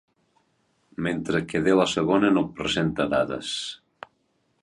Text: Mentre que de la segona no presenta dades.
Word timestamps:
Mentre 1.07 1.41
que 1.51 1.61
de 1.67 1.75
la 1.81 1.85
segona 1.91 2.33
no 2.39 2.45
presenta 2.61 3.09
dades. 3.13 3.51